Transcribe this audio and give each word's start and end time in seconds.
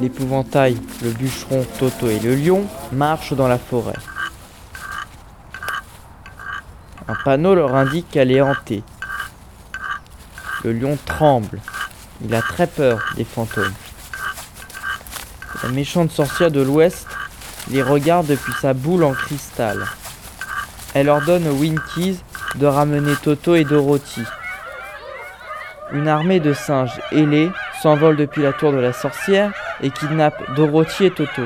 L'épouvantail, 0.00 0.76
le 1.02 1.10
bûcheron, 1.10 1.64
Toto 1.78 2.08
et 2.08 2.20
le 2.20 2.36
lion 2.36 2.64
marchent 2.92 3.32
dans 3.32 3.48
la 3.48 3.58
forêt. 3.58 3.94
Un 7.08 7.14
panneau 7.24 7.54
leur 7.54 7.74
indique 7.74 8.10
qu'elle 8.10 8.30
est 8.30 8.40
hantée. 8.40 8.84
Le 10.62 10.72
lion 10.72 10.96
tremble 11.04 11.60
il 12.24 12.34
a 12.34 12.40
très 12.40 12.66
peur 12.66 13.04
des 13.16 13.24
fantômes. 13.24 13.74
La 15.62 15.68
méchante 15.68 16.10
sorcière 16.10 16.50
de 16.50 16.62
l'Ouest 16.62 17.06
les 17.70 17.82
regarde 17.82 18.26
depuis 18.26 18.52
sa 18.60 18.72
boule 18.72 19.04
en 19.04 19.12
cristal. 19.12 19.84
Elle 20.94 21.10
ordonne 21.10 21.46
aux 21.46 21.54
Winkies 21.54 22.20
de 22.56 22.66
ramener 22.66 23.14
Toto 23.22 23.54
et 23.54 23.64
Dorothy. 23.64 24.22
Une 25.92 26.08
armée 26.08 26.40
de 26.40 26.54
singes 26.54 27.00
ailés 27.12 27.50
s'envole 27.82 28.16
depuis 28.16 28.42
la 28.42 28.52
tour 28.52 28.72
de 28.72 28.78
la 28.78 28.92
sorcière 28.92 29.52
et 29.82 29.90
kidnappe 29.90 30.54
Dorothy 30.54 31.04
et 31.04 31.10
Toto. 31.10 31.42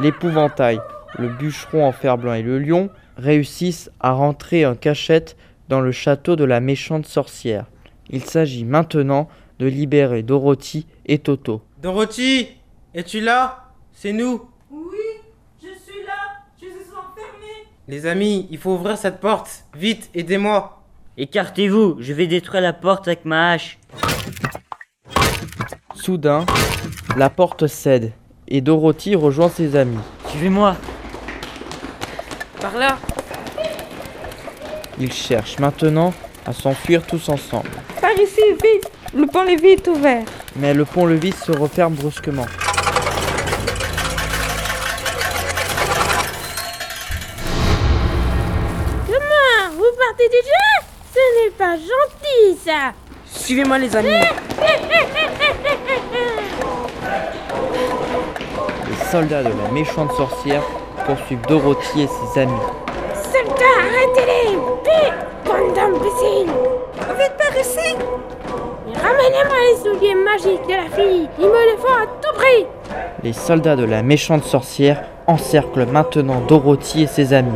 L'épouvantail, 0.00 0.80
le 1.18 1.28
bûcheron 1.28 1.86
en 1.86 1.92
fer 1.92 2.16
blanc 2.16 2.32
et 2.32 2.42
le 2.42 2.58
lion 2.58 2.90
réussissent 3.18 3.90
à 4.00 4.12
rentrer 4.12 4.64
en 4.64 4.74
cachette 4.74 5.36
dans 5.68 5.80
le 5.80 5.92
château 5.92 6.36
de 6.36 6.44
la 6.44 6.60
méchante 6.60 7.06
sorcière. 7.06 7.66
Il 8.10 8.24
s'agit 8.24 8.64
maintenant 8.64 9.28
de 9.58 9.66
libérer 9.66 10.22
Dorothy 10.22 10.86
et 11.06 11.18
Toto. 11.18 11.62
Dorothy, 11.82 12.48
es-tu 12.94 13.20
là? 13.20 13.70
C'est 13.92 14.12
nous. 14.12 14.42
Oui, 14.70 14.98
je 15.62 15.68
suis 15.68 16.04
là. 16.06 16.12
Je 16.60 16.66
suis 16.66 16.90
enfermée. 16.90 17.68
Les 17.88 18.06
amis, 18.06 18.46
il 18.50 18.58
faut 18.58 18.74
ouvrir 18.74 18.98
cette 18.98 19.20
porte. 19.20 19.64
Vite, 19.74 20.10
aidez-moi. 20.14 20.82
Écartez-vous, 21.16 21.96
je 22.00 22.12
vais 22.12 22.26
détruire 22.26 22.62
la 22.62 22.72
porte 22.72 23.06
avec 23.06 23.24
ma 23.24 23.52
hache. 23.52 23.78
Soudain, 25.94 26.44
la 27.16 27.30
porte 27.30 27.66
cède 27.66 28.12
et 28.48 28.60
Dorothy 28.60 29.14
rejoint 29.14 29.48
ses 29.48 29.76
amis. 29.76 30.02
Suivez-moi. 30.28 30.76
Par 32.60 32.76
là. 32.76 32.98
Ils 34.98 35.12
cherchent 35.12 35.58
maintenant 35.58 36.12
à 36.46 36.52
s'enfuir 36.52 37.02
tous 37.06 37.28
ensemble. 37.28 37.70
Par 38.00 38.12
ici, 38.12 38.40
vite. 38.62 38.90
Le 39.14 39.26
pont-levis 39.26 39.68
est 39.68 39.86
ouvert. 39.88 40.24
Mais 40.56 40.74
le 40.74 40.84
pont-levis 40.84 41.32
se 41.32 41.52
referme 41.52 41.94
brusquement. 41.94 42.46
Comment 49.06 49.70
Vous 49.76 49.96
partez 49.98 50.28
déjà 50.28 50.64
Ce 51.12 51.44
n'est 51.44 51.52
pas 51.52 51.76
gentil, 51.76 52.58
ça 52.64 52.92
Suivez-moi 53.26 53.78
les 53.78 53.94
amis. 53.94 54.08
Les 58.88 59.10
soldats 59.10 59.42
de 59.42 59.48
la 59.48 59.70
méchante 59.72 60.12
sorcière 60.16 60.62
poursuivent 61.06 61.46
Dorothy 61.46 62.02
et 62.02 62.08
ses 62.08 62.40
amis. 62.40 62.52
Soldats, 63.14 63.78
arrêtez-les 63.80 64.56
Vite 64.56 65.33
Bande 65.44 65.74
d'imbéciles 65.74 66.52
Vite 67.18 67.36
par 67.38 67.60
ici. 67.60 67.96
Ramenez-moi 68.94 69.56
les 69.68 69.76
souliers 69.82 70.14
magiques 70.14 70.66
de 70.66 70.74
la 70.74 70.90
fille 70.96 71.28
Il 71.38 71.46
me 71.46 71.72
le 71.72 71.78
faut 71.78 71.88
à 71.88 72.06
tout 72.06 72.34
prix 72.34 72.66
Les 73.22 73.32
soldats 73.32 73.76
de 73.76 73.84
la 73.84 74.02
méchante 74.02 74.44
sorcière 74.44 75.04
encerclent 75.26 75.86
maintenant 75.86 76.40
Dorothy 76.40 77.02
et 77.02 77.06
ses 77.06 77.32
amis. 77.32 77.52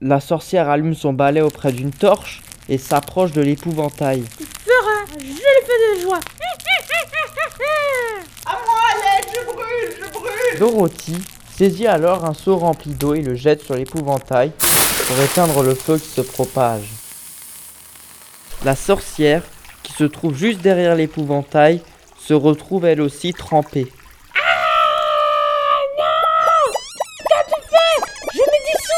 La 0.00 0.18
sorcière 0.20 0.68
allume 0.68 0.94
son 0.94 1.12
balai 1.12 1.40
auprès 1.40 1.70
d'une 1.72 1.92
torche 1.92 2.42
et 2.68 2.78
s'approche 2.78 3.32
de 3.32 3.40
l'épouvantail. 3.40 4.24
Fera, 4.64 5.04
je 5.18 5.26
le 5.26 5.30
fais 5.64 5.96
de 5.96 6.00
joie 6.00 6.18
À 8.46 8.52
moi, 8.66 8.80
l'aide, 9.02 9.28
je 9.32 9.44
brûle, 9.44 9.96
je 10.00 10.12
brûle. 10.12 10.58
Dorothy 10.58 11.18
saisit 11.62 11.86
alors 11.86 12.24
un 12.24 12.34
seau 12.34 12.56
rempli 12.56 12.92
d'eau 12.92 13.14
et 13.14 13.20
le 13.20 13.36
jette 13.36 13.62
sur 13.62 13.76
l'épouvantail 13.76 14.50
pour 15.06 15.20
éteindre 15.20 15.62
le 15.62 15.76
feu 15.76 15.96
qui 15.96 16.08
se 16.08 16.20
propage. 16.20 16.88
La 18.64 18.74
sorcière, 18.74 19.44
qui 19.84 19.92
se 19.92 20.02
trouve 20.02 20.34
juste 20.34 20.60
derrière 20.60 20.96
l'épouvantail, 20.96 21.80
se 22.18 22.34
retrouve 22.34 22.84
elle 22.84 23.00
aussi 23.00 23.32
trempée. 23.32 23.86
Me 28.34 28.58
dissous 28.66 28.92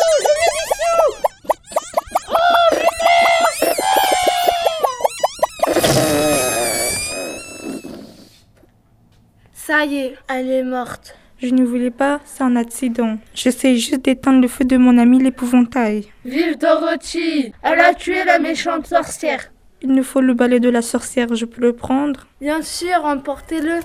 Ça 9.53 9.85
y 9.85 9.97
est, 9.97 10.15
elle 10.31 10.51
est 10.51 10.63
morte. 10.63 11.15
Je 11.45 11.55
ne 11.55 11.63
voulais 11.63 11.91
pas, 11.91 12.21
c'est 12.25 12.43
un 12.43 12.57
accident. 12.57 13.19
J'essaie 13.35 13.77
juste 13.77 14.03
d'éteindre 14.03 14.41
le 14.41 14.49
feu 14.49 14.65
de 14.65 14.79
mon 14.79 14.97
ami 14.97 15.23
l'épouvantail. 15.23 16.07
Vive 16.25 16.57
Dorothy 16.57 17.53
Elle 17.63 17.81
a 17.81 17.93
tué 17.93 18.25
la 18.25 18.39
méchante 18.39 18.87
sorcière. 18.87 19.53
Il 19.83 19.91
nous 19.91 20.03
faut 20.03 20.23
le 20.23 20.33
balai 20.33 20.59
de 20.59 20.71
la 20.71 20.81
sorcière, 20.81 21.35
je 21.35 21.45
peux 21.45 21.61
le 21.61 21.75
prendre? 21.75 22.27
Bien 22.41 22.63
sûr, 22.63 23.05
emportez-le. 23.05 23.81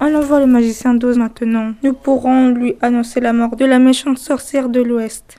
On 0.00 0.14
envoie 0.14 0.38
le 0.38 0.46
magicien 0.46 0.94
d'Oz 0.94 1.18
maintenant. 1.18 1.72
Nous 1.82 1.94
pourrons 1.94 2.50
lui 2.50 2.76
annoncer 2.80 3.18
la 3.18 3.32
mort 3.32 3.56
de 3.56 3.64
la 3.64 3.80
méchante 3.80 4.18
sorcière 4.18 4.68
de 4.68 4.80
l'Ouest. 4.80 5.38